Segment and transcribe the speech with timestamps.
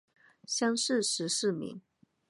[0.47, 1.79] 乡试十四名。